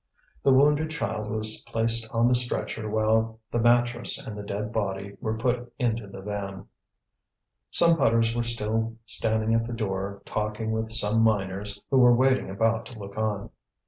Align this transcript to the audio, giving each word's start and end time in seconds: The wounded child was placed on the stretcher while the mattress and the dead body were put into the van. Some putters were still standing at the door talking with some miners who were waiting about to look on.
The 0.41 0.51
wounded 0.51 0.89
child 0.89 1.29
was 1.29 1.61
placed 1.67 2.09
on 2.09 2.27
the 2.27 2.33
stretcher 2.33 2.89
while 2.89 3.39
the 3.51 3.59
mattress 3.59 4.17
and 4.17 4.35
the 4.35 4.41
dead 4.41 4.73
body 4.73 5.15
were 5.21 5.37
put 5.37 5.71
into 5.77 6.07
the 6.07 6.21
van. 6.23 6.65
Some 7.69 7.97
putters 7.97 8.35
were 8.35 8.41
still 8.41 8.95
standing 9.05 9.53
at 9.53 9.67
the 9.67 9.73
door 9.73 10.23
talking 10.25 10.71
with 10.71 10.91
some 10.91 11.21
miners 11.21 11.79
who 11.91 11.99
were 11.99 12.15
waiting 12.15 12.49
about 12.49 12.87
to 12.87 12.97
look 12.97 13.15
on. 13.15 13.51